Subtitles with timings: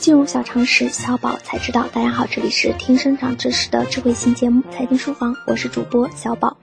[0.00, 1.86] 金融小常识，小宝才知道。
[1.92, 6.56] 大家好，这里是听生长知识的智慧型节目《财经书房》，我是主播小宝。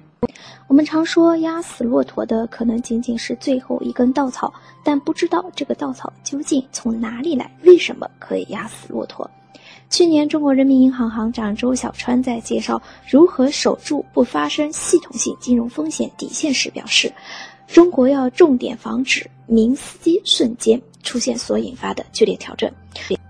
[0.68, 4.54] 我们常说压死骆驼的可能仅仅是最后一根稻草，
[4.84, 9.29] 但不知道这个稻草究竟从哪里来，为什么可以压死骆驼？
[9.89, 17.11] 去年，中国人民银行行长周小川在介绍如何守住不发生系统性金融风险底线时表示，
[17.67, 22.72] 中国要重点防止民司机瞬间出现所引发的剧烈调整。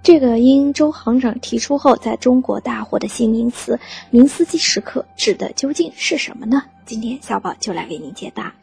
[0.05, 3.80] 这个因周行长提出后，在中国大火的新名词
[4.12, 6.62] “明斯基时刻”指的究竟是什么呢？
[6.86, 8.54] 今天小宝就来为您解答。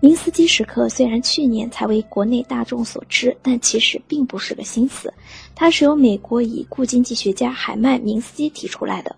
[0.00, 5.14] 明斯基时刻虽然去年才为国内大众所知，但其实并不是个新词，
[5.54, 9.16] 它是由美国已故经济学家海曼·明斯基提出来的。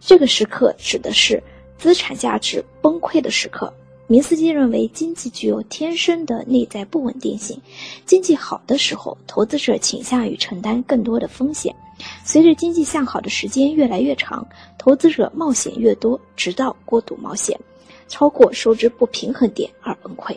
[0.00, 1.42] 这个时刻指的是
[1.76, 3.70] 资产价值崩溃的时刻。
[4.06, 7.58] 明斯基认为，经济具有天生的内在不稳定性。
[8.04, 11.72] 经济好的时候，投资者倾向于承担更多的风险；
[12.22, 17.58] 随着经济向好的时间越来越长，投资者冒险越多，直到过度冒险，
[18.06, 20.36] 超过收支不平衡点而崩溃。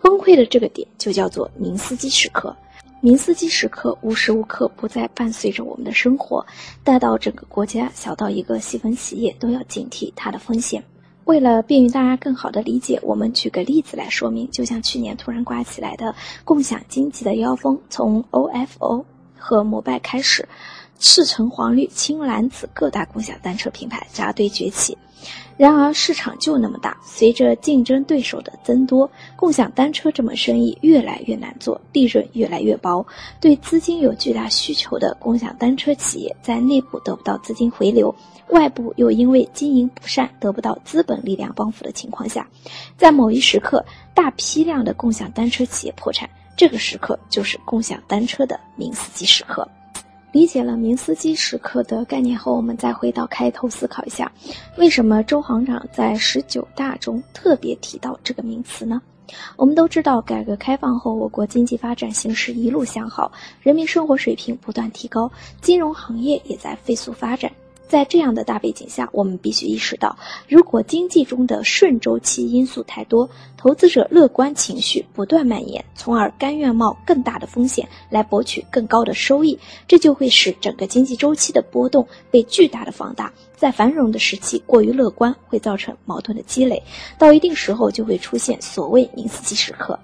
[0.00, 2.56] 崩溃的这个点就叫做明斯基时刻。
[3.00, 6.46] 明斯基时刻无时无刻不在伴随着我们的生活，
[6.84, 10.84] 大到整个国家，小到一个细分企业，都要警惕它的风险。
[11.30, 14.50] 为了便于大家更好的理解，我们举个例子来说明。
[14.50, 16.12] 就像去年突然刮起来的
[16.44, 19.04] 共享经济的妖风，从 OFO
[19.38, 20.48] 和摩拜开始，
[21.00, 24.96] 赤橙黄绿青蓝紫各大共享单车品牌扎堆崛起。
[25.56, 33.06] 然而市场就那么大，随着竞争对手的增多，共享单车这门生意越来越难做，利润越来越薄。
[33.40, 38.14] 对资金有巨大需求的共享单车企业，在内部得不到资金回流。
[38.48, 42.48] 外部又因为经营不善得不到资本力量帮扶的情况下，
[42.96, 49.68] 在某一时刻，大批量的共享单车企业破产，这个时刻就是共享单车的明斯基时刻。
[50.32, 54.30] 理解了明斯基时刻的概念后，我们再回到开头思考一下，
[54.76, 59.02] 为什么周行长在十九大中特别提到这个名词呢？
[59.56, 63.30] 我们都知道，改革开放后，我国经济发展形势一路向好，
[63.60, 65.30] 人民生活水平不断提高，
[65.60, 67.50] 金融行业也在飞速发展。
[67.90, 70.16] 在这样的大背景下，我们必须意识到，
[70.48, 79.58] 如果经济中的顺周期因素太多，投资者乐观情绪不断蔓延，从而甘愿冒更大的风险来博取更高的收益，
[79.88, 83.32] 这就会使整个经济周期的波动被巨大的放大。
[83.56, 86.80] 在繁荣的时期过于乐观，会造成矛盾的积累，
[87.18, 89.98] 到一定时候就会出现所谓“明斯基时刻”。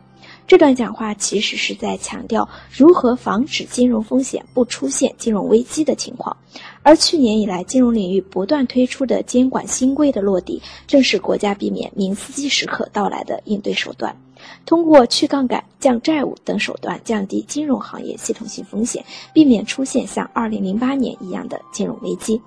[0.47, 6.37] 这段讲话其实是在强调如何防止金融风险不出现金融危机的情况，
[6.83, 14.17] 而去年以来金融领域不断推出的监管新规的落地，正是国家避免明斯基时刻到来的应对手段。
[14.65, 22.41] 通过去杠杆、降债务等手段，降低金融行业系统性风险，避免出现像2008年一样的金融危机。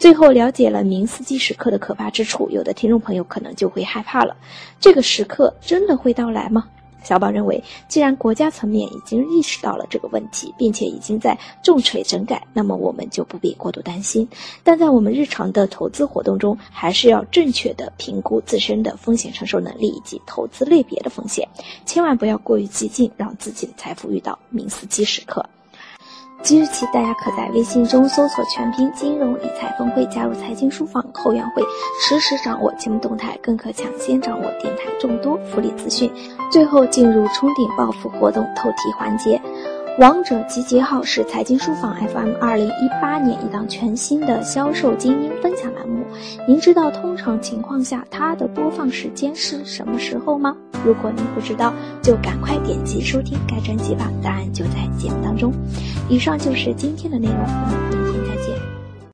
[0.00, 4.36] 最后了解了明斯基时刻的可怕之处，有的听众朋友可能就会害怕了：
[4.80, 6.66] 这个时刻真的会到来吗？
[7.06, 14.28] 小宝认为，既然国家层面已经意识到了这个问题，并且已经在重锤整改，那么我们就不必过度担心。
[14.64, 21.48] 但在我们日常的投资活动中，还是要正确的评估自身的风险承受能力以及投资类别的风险，
[21.84, 25.48] 千万不要过于激进，让自己的财富遇到明斯基时刻。
[26.42, 31.62] 即日起，大家可在微信中搜索全拼“金融理财峰会”，加入财经书房后援会，
[32.00, 36.08] 实时掌握节目动态，更可抢先掌握电台众多福利资讯。
[36.52, 39.40] 最后进入冲顶暴富活动透题环节。
[39.98, 46.04] 王者集结号是财经书房 FM 二零一八年一档全新的销售精英分享栏目。
[46.46, 50.54] 您知道通常情况下它的播放时间是什么时候吗？
[50.84, 55.50] 如果您不知道，就赶快点击收听该专辑吧，答案就在节目当中。
[56.10, 58.75] 以上就是今天的内容，我们明天再见。